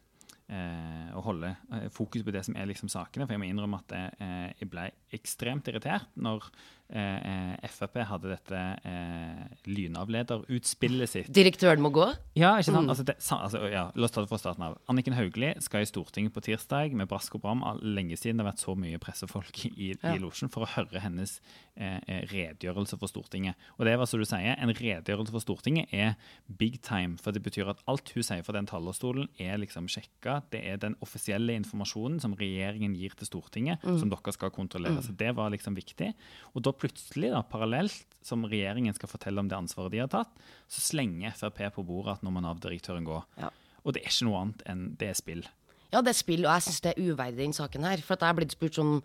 [0.49, 3.27] eh, holde eh, fokus på det som er liksom sakene.
[3.27, 4.89] For jeg må innrømme at jeg, eh, jeg ble
[5.19, 6.49] ekstremt irritert når
[6.91, 11.31] eh, eh, Frp hadde dette eh, lynavlederutspillet sitt.
[11.35, 12.07] Direktøren må gå.
[12.39, 12.91] Ja, ikke sant?
[12.91, 14.77] Altså, det, altså, ja, la oss ta det fra starten av.
[14.91, 17.65] Anniken Hauglie skal i Stortinget på tirsdag med brask og bram.
[17.83, 20.15] Lenge siden det har vært så mye pressefolk i, Ja.
[20.15, 21.39] i losjen for å høre hennes
[21.77, 23.59] eh, eh, redegjørelse for Stortinget.
[23.79, 26.15] Og det hva som du sier, en redegjørelse for Stortinget er
[26.61, 27.19] big time.
[27.23, 30.41] For det betyr at alt hun sier fra den talerstolen, er liksom sjekka.
[30.53, 35.03] Det er den offisielle informasjonen som regjeringen gir til Stortinget, som dere skal kontrollere.
[35.05, 36.13] Så det var liksom viktig.
[36.55, 40.35] Og da plutselig, da, parallelt, som regjeringen skal fortelle om det ansvaret de har tatt,
[40.71, 43.23] så slenger Frp på bordet at nå må Nav-direktøren gå.
[43.41, 43.51] Ja.
[43.85, 45.47] Og det er ikke noe annet enn det er spill.
[45.93, 48.03] Ja, det er spill, og jeg syns det er uverdig, den saken her.
[48.05, 48.99] For at jeg er blitt spurt sånn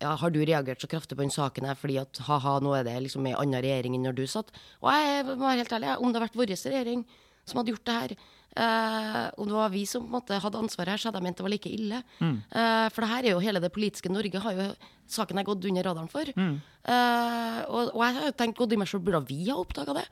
[0.00, 2.86] ja, Har du reagert så kraftig på den saken her fordi at ha-ha, nå er
[2.88, 4.48] det liksom ei anna regjering enn når du satt?
[4.80, 7.04] Og jeg må være helt ærlig, om det har vært vår regjering
[7.48, 8.16] som hadde gjort det her,
[8.64, 11.46] eh, om det var vi som måte hadde ansvaret her, så hadde jeg ment det
[11.46, 12.02] var like ille.
[12.22, 14.68] Eh, for det her er jo hele det politiske Norge har jo
[15.12, 16.28] saken jeg gått under radaren for.
[16.28, 19.98] Eh, og, og jeg har jo tenkt godt i meg sjøl, burde vi ha oppdaga
[20.00, 20.06] det?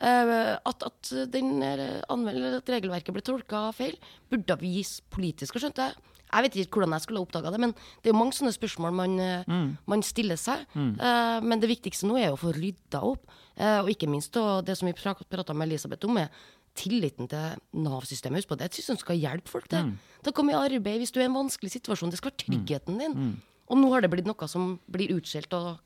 [0.00, 3.98] Eh, at, at, den, eh, at regelverket ble tolka feil,
[4.32, 4.78] burde vi
[5.12, 5.90] politisk ha skjønt det.
[6.30, 8.54] Jeg vet ikke hvordan jeg skulle ha oppdaga det, men det er jo mange sånne
[8.54, 9.16] spørsmål man,
[9.50, 9.70] mm.
[9.90, 10.62] man stiller seg.
[10.78, 13.26] Eh, men det viktigste nå er jo å få rydda opp,
[13.58, 16.30] uh, og ikke minst og det som vi prata med Elisabeth om, er
[16.74, 18.40] tilliten til Nav-systemet.
[18.42, 21.12] Husk på det, jeg som skal hjelpe folk til til å komme i arbeid hvis
[21.12, 22.10] du er i en vanskelig situasjon.
[22.10, 23.40] Det skal være tryggheten din.
[23.70, 25.78] Og nå har det blitt noe som blir utskjelt og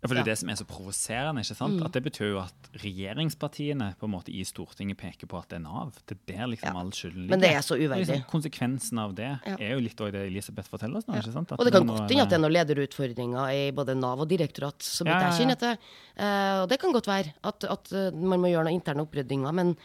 [0.00, 0.32] Ja, for det er Ja.
[0.34, 1.40] det som er så provoserende.
[1.42, 1.82] ikke sant?
[1.82, 5.56] At Det betyr jo at regjeringspartiene på en måte i Stortinget peker på at det
[5.58, 5.92] er Nav.
[6.06, 6.78] Det er der liksom Ja.
[6.80, 7.30] all skylden ligger.
[7.30, 8.06] Men det er så uverdig.
[8.06, 9.56] Liksom, konsekvensen av det Ja.
[9.58, 11.14] er jo litt også det Elisabeth forteller oss nå.
[11.16, 11.50] ikke sant?
[11.52, 14.20] At Og det kan godt er hende at det er noen lederutfordringer i både Nav
[14.20, 15.78] og direktorat, så vidt jeg kjenner til.
[16.18, 19.52] Uh, og det kan godt være at, at eh, man må gjøre noen interne oppryddinger,
[19.52, 19.76] men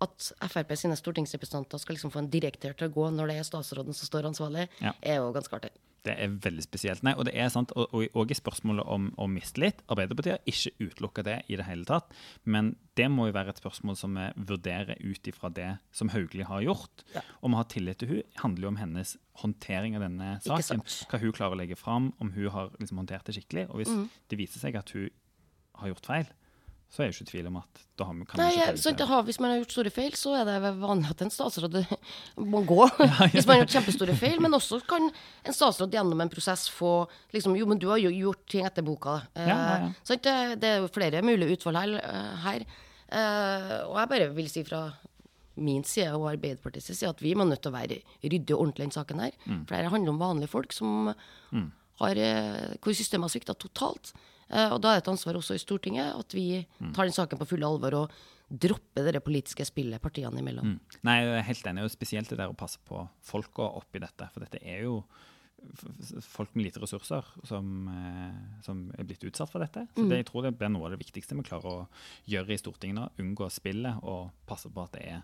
[0.00, 3.48] at Frp sine stortingsrepresentanter skal liksom få en direktør til å gå når det er
[3.48, 4.92] statsråden som står ansvarlig, Ja.
[5.02, 5.70] er jo ganske artig.
[6.02, 7.02] Det er veldig spesielt.
[7.04, 10.48] Nei, og det er sant, og, og, og i spørsmålet om, om mistillit Arbeiderpartiet har
[10.48, 12.08] ikke utelukka det i det hele tatt.
[12.48, 16.46] Men det må jo være et spørsmål som vi vurderer ut ifra det som Hauglie
[16.48, 17.04] har gjort.
[17.14, 17.20] Ja.
[17.44, 19.12] Om å ha tillit til hun handler jo om hennes
[19.44, 20.80] håndtering av denne saken.
[21.12, 23.68] Hva hun klarer å legge fram, om hun har liksom håndtert det skikkelig.
[23.68, 24.08] Og hvis Mm.
[24.32, 25.10] det viser seg at hun
[25.84, 26.26] har gjort feil,
[26.90, 28.96] så er jo ikke tvil om at da har vi, kan Nei, ikke prioritere.
[28.98, 31.76] det har, Hvis man har gjort store feil, så er det vanlig at en statsråd
[32.54, 32.80] må gå.
[33.34, 34.40] Hvis man har gjort kjempestore feil.
[34.42, 35.06] Men også kan
[35.46, 36.92] en statsråd gjennom en prosess få
[37.36, 39.20] liksom, Jo, men du har jo gjort ting etter boka.
[39.36, 39.92] Eh, Ja, ja, ja.
[40.02, 41.94] sant, det, det er jo flere mulige utfall her.
[42.02, 42.66] eh, her.
[43.10, 44.82] Eh, og jeg bare vil si fra
[45.60, 48.86] min side og Arbeiderpartiets side at vi må nødt til å være ryddige og ordentlige
[48.86, 49.34] i denne saken her.
[49.46, 49.62] Mm.
[49.68, 51.10] For dette handler om vanlige folk som
[52.00, 54.14] har, eh, hvor systemet har svikta totalt.
[54.50, 56.92] Eh, og da er det et ansvar også i Stortinget at vi Mm.
[56.94, 58.10] tar den saken på fulle alvor og
[58.50, 60.64] dropper det politiske spillet partiene imellom.
[60.74, 60.80] Mm.
[61.04, 61.84] Nei, jeg er helt enig.
[61.84, 64.28] og Spesielt det der å passe på folka oppi dette.
[64.32, 65.04] For dette er jo
[66.24, 69.86] folk med lite ressurser som, eh, som er blitt utsatt for dette.
[69.94, 71.88] Så det, jeg tror det blir noe av det viktigste vi klarer å
[72.26, 73.08] gjøre i Stortinget nå.
[73.20, 75.22] Unngå spillet og passe på at det er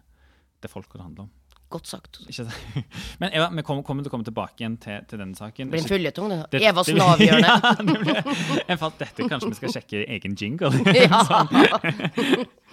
[0.61, 1.31] det folka det handler om.
[1.69, 2.21] Godt sagt.
[3.21, 5.73] Men Eva, vi kommer, kommer til å komme tilbake igjen til, til denne saken.
[5.73, 6.61] Blir en føljetong, det.
[6.63, 7.51] Evas avgjørende.
[7.51, 8.23] Ja,
[8.69, 9.27] jeg fant dette.
[9.27, 10.71] Kanskje vi skal sjekke egen jingle?
[10.97, 11.23] Ja.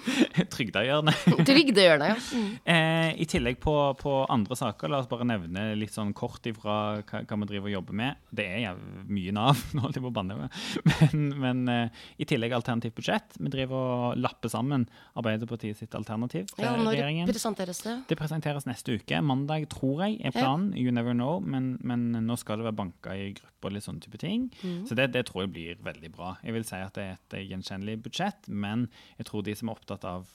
[0.54, 1.24] Trygdehjørnet.
[1.48, 2.18] Trygdehjørnet, ja.
[2.38, 2.50] Mm.
[2.74, 6.78] Eh, I tillegg på, på andre saker, la oss bare nevne litt sånn kort ifra
[7.02, 8.22] hva, hva vi driver og jobber med.
[8.34, 8.74] Det er ja,
[9.08, 10.50] mye Nav, nå holdt jeg på å banne.
[10.90, 13.38] Men, men eh, i tillegg alternativt budsjett.
[13.40, 14.88] Vi driver og lapper sammen
[15.20, 17.30] Arbeiderpartiet sitt alternativ til ja når regjeringen.
[17.30, 17.96] presenteres det?
[18.10, 19.22] Det presenteres neste uke.
[19.24, 20.72] Mandag, tror jeg, er planen.
[20.78, 21.40] You never know.
[21.44, 24.50] Men, men nå skal det være banka i grupper og litt sånne type ting.
[24.64, 24.82] Mm.
[24.90, 26.34] Så det, det tror jeg blir veldig bra.
[26.44, 28.88] Jeg vil si at det er et gjenkjennelig budsjett, men
[29.20, 30.26] jeg tror de som er opptatt av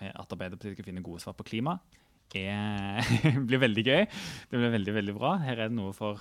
[0.00, 1.78] eh, at Arbeiderpartiet skal finne gode svar på klima,
[2.36, 3.00] er,
[3.48, 4.04] blir veldig gøy.
[4.50, 5.34] Det blir veldig veldig bra.
[5.40, 6.20] Her er det noe for,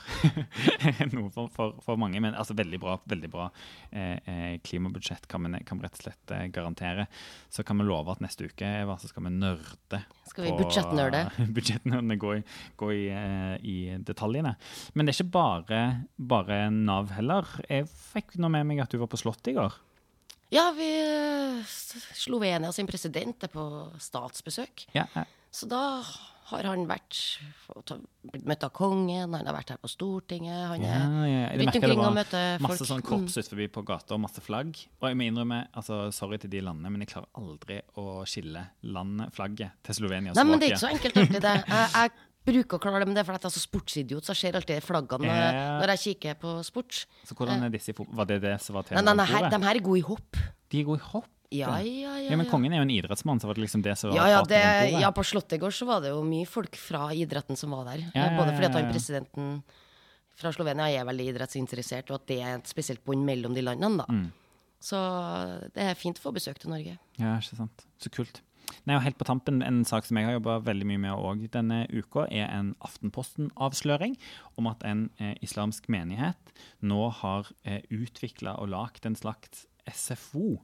[1.15, 2.21] noe for, for, for mange.
[2.23, 3.49] Men altså veldig bra, veldig bra
[3.91, 7.07] eh, eh klimabudsjett kan vi, kan vi, rett og slett eh, garantere.
[7.49, 10.01] Så kan vi love at neste uke Eva, så skal vi nørde.
[10.29, 11.25] Skal vi budsjettnerde?
[11.55, 12.45] Budsjettnerdene gå, i,
[12.79, 14.55] gå i, eh, i, detaljene.
[14.93, 15.83] Men det er ikke bare,
[16.15, 17.49] bare Nav heller.
[17.67, 19.75] Jeg fikk nå med meg at du var på Slottet i går.
[20.53, 20.89] Ja, vi
[22.15, 23.67] Slovenia sin president er på
[23.99, 24.87] statsbesøk.
[24.95, 25.25] Ja, ja.
[25.51, 26.01] Så da
[26.47, 27.17] har han vært
[28.31, 30.61] blitt møtt av kongen, han har vært her på Stortinget.
[30.71, 31.41] Han er ja, ja.
[31.59, 32.63] rundt omkring og møter folk.
[32.69, 34.79] Masse sånn korps ut forbi på gata og masse flagg.
[35.01, 38.63] Og jeg må innrømme, altså, sorry til de landene, men jeg klarer aldri å skille
[38.87, 40.47] landet, flagget til Slovenia og Slovakia.
[40.47, 41.55] Nei, men det er ikke så enkelt alltid, det.
[41.77, 44.33] Jeg, jeg bruker å klare det, men det er fordi jeg er så sportsidiot, så
[44.33, 45.63] jeg ser alltid flaggene eh.
[45.81, 47.01] når jeg kikker på sport.
[47.27, 49.07] Så hvordan er disse Var det det som var temaet?
[49.07, 50.39] Nei, nei, her, de her er gode i hopp.
[50.71, 51.31] De er gode i hopp?
[51.53, 52.35] Ja, ja, ja, ja.
[52.35, 54.39] Men kongen er jo en idrettsmann, så var det liksom det som var ja, ja,
[54.43, 54.61] det,
[54.99, 57.85] ja, på Slottet i går så var det jo mye folk fra idretten som var
[57.87, 58.03] der.
[58.35, 59.53] Både fordi at han presidenten
[60.37, 64.03] fra Slovenia er veldig idrettsinteressert, og at det er et spesielt bånd mellom de landene,
[64.03, 64.05] da.
[64.11, 64.27] Mm.
[64.83, 64.99] Så
[65.73, 66.97] det er fint å få besøk til Norge.
[67.17, 67.87] Ja, ikke sant.
[68.03, 68.43] Så kult.
[68.87, 71.85] Nei, og helt på tampen, En sak som jeg har jobba mye med òg denne
[71.91, 74.17] uka, er en Aftenposten-avsløring
[74.57, 80.57] om at en eh, islamsk menighet nå har eh, utvikla og lagd en slags SFO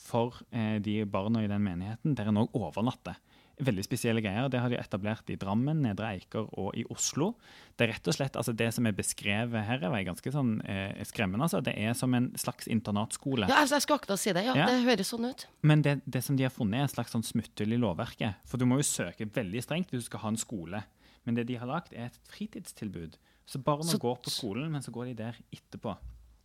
[0.00, 3.18] for eh, de barna i den menigheten, der en òg overnatter.
[3.60, 4.48] Veldig spesielle greier.
[4.52, 7.34] Det har de etablert i Drammen, Nedre Eiker og i Oslo.
[7.76, 11.00] Det er rett og slett, altså det som er beskrevet her, er ganske sånn eh,
[11.08, 11.46] skremmende.
[11.48, 11.62] Altså.
[11.64, 13.48] Det er som en slags internatskole.
[13.50, 14.44] Ja, altså jeg skal akkurat si det.
[14.48, 14.68] Ja, ja.
[14.70, 15.46] Det høres sånn ut.
[15.66, 18.40] Men det, det, som de har funnet, er et slags sånn smutthull i lovverket.
[18.48, 20.84] For du må jo søke veldig strengt hvis du skal ha en skole.
[21.28, 23.20] Men det de har lagt, er et fritidstilbud.
[23.50, 25.96] Så barna så, går på skolen, men så går de der etterpå.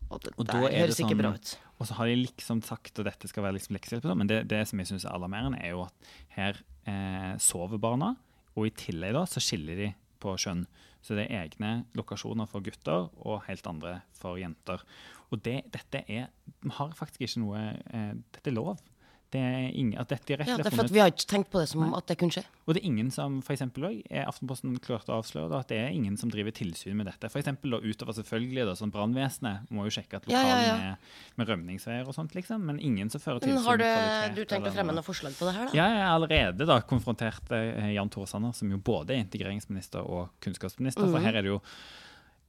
[0.06, 1.52] Og det, og det høres sånn, ikke bra ut.
[1.80, 4.62] Og så har de liksom sagt at dette skal være liksom leksehjelp, men det, det,
[4.70, 8.14] som jeg syns er alarmerende, er jo at her eh, sover barna,
[8.56, 10.64] og i tillegg da så skiller de på kjønn.
[11.04, 14.82] Så det er egne lokasjoner for gutter og helt andre for jenter.
[15.30, 16.28] Og det, dette er
[16.62, 18.76] Vi har faktisk ikke noe eh, Dette er lov.
[19.34, 21.26] Det er ingen, at dette er rett ja, det er for at Vi har ikke
[21.28, 21.88] tenkt på det som Nei.
[21.98, 22.44] at det kunne skje.
[22.66, 25.80] Og det er ingen som for eksempel, er Aftenposten klarte å avsløre da, at det
[25.82, 27.30] er ingen som driver tilsyn med dette.
[27.32, 30.94] For eksempel, da, Utover selvfølgelig da, sånn Brannvesenet må jo sjekke at lokalene ja, ja,
[30.94, 33.58] er med rømningsveier og sånt, liksom, men ingen som fører tilsyn.
[33.58, 35.68] Men har du, du tenkt å fremme noen forslag på det her?
[35.72, 35.78] da?
[35.80, 40.06] Ja, jeg har allerede da konfrontert eh, Jan Tore Sanner, som jo både er integreringsminister
[40.06, 41.02] og kunnskapsminister.
[41.02, 41.10] Mm.
[41.10, 41.26] For mhm.
[41.26, 41.62] her er det jo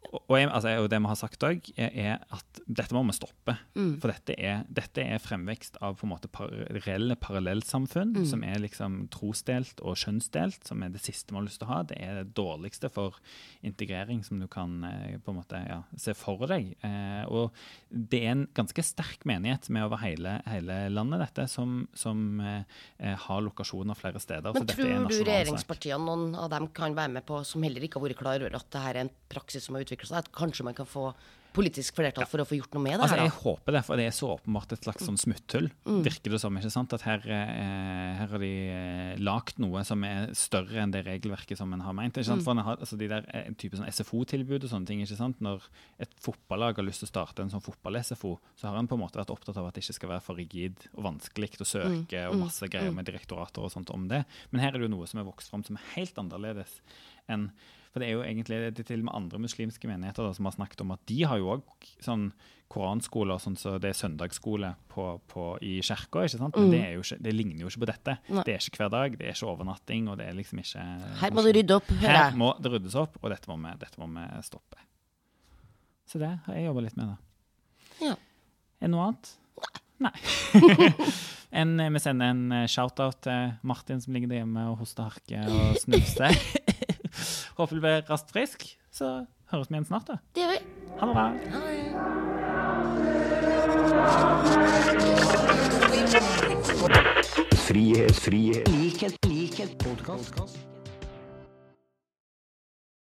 [0.07, 3.57] og, jeg, altså, og, det vi har sagt òg, er, at dette må vi stoppe.
[3.75, 3.97] Mm.
[4.01, 6.51] For dette er, dette er, fremvekst av på en måte par,
[6.85, 8.27] reelle parallellsamfunn mm.
[8.29, 11.73] som er liksom trosdelt og kjønnsdelt, som er det siste vi har lyst til å
[11.73, 11.81] ha.
[11.89, 13.17] Det er det dårligste for
[13.67, 16.71] integrering som du kan eh, på en måte ja, se for deg.
[16.87, 17.51] Eh, og
[17.91, 22.63] det er en ganske sterk menighet med over hele, hele landet, dette, som, som eh,
[23.03, 24.55] eh har lokasjoner flere steder.
[24.55, 28.07] Men tror du regjeringspartiene, noen av dem kan være med på, som heller ikke har
[28.07, 30.67] vært klar over at dette er en praksis som har utviklet utvikle seg, at kanskje
[30.67, 31.11] man kan få
[31.57, 33.05] politisk flertall for å få gjort noe med det?
[33.05, 35.69] Altså, her, jeg håper det, for det er så åpenbart et slags sånn smutthull.
[35.87, 36.01] Mm.
[36.05, 36.59] Virker det som.
[36.59, 36.93] ikke sant?
[36.93, 41.57] At her, eh, her har de eh, lagd noe som er større enn det regelverket
[41.57, 42.13] som en har meint.
[42.13, 42.43] ikke sant?
[42.43, 42.45] Mm.
[42.45, 45.01] For har, altså, de der eh, type sånn SFO-tilbud og sånne ting.
[45.01, 45.41] ikke sant?
[45.41, 45.65] Når
[46.03, 49.01] et fotballag har lyst til å starte en sånn fotball-SFO, så har en på en
[49.01, 52.21] måte vært opptatt av at det ikke skal være for rigid og vanskelig å søke,
[52.21, 52.29] mm.
[52.29, 53.01] og masse greier mm.
[53.01, 54.25] med direktorater og sånt om det.
[54.51, 56.77] Men her er det jo noe som er vokst fram som er helt annerledes
[57.31, 57.49] enn
[57.91, 60.49] for det er jo egentlig det er til og med andre muslimske menigheter da, som
[60.49, 62.29] har snakket om at de har jo òg sånn
[62.67, 66.25] koranskoler, sånn så det er søndagsskole på, på, i kirka.
[66.35, 66.73] Men mm.
[66.73, 68.17] det, ikke, det, ligner jo ikke på dette.
[68.27, 68.43] Nei.
[68.43, 70.09] Det er ikke hver dag, det er ikke overnatting.
[70.11, 70.83] og det er liksom ikke...
[71.21, 71.93] Her må det rydde opp.
[71.93, 72.17] Hører.
[72.17, 74.83] Her må det ryddes opp, og dette må vi, dette må vi stoppe.
[76.07, 78.07] Så det har jeg jobba litt med, da.
[78.09, 78.15] Ja.
[78.77, 79.33] Er det noe annet?
[80.03, 80.13] Nei.
[81.63, 85.47] en, vi sender en eh, shout-out til Martin som ligger der hjemme og hoster harke
[85.49, 86.35] og snufser.
[87.57, 88.67] Håper du blir raskt frisk.
[88.93, 90.07] Så høres vi igjen snart.
[90.07, 90.17] da.
[90.35, 90.59] Det gjør vi.
[90.99, 92.37] Ha det bra.
[97.67, 100.76] Frihet, frihet, likhet, likhet, podkast.